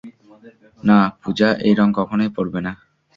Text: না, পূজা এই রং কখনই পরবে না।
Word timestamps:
না, 0.83 0.99
পূজা 1.21 1.49
এই 1.67 1.73
রং 1.75 1.87
কখনই 1.99 2.29
পরবে 2.35 2.59
না। 2.65 2.71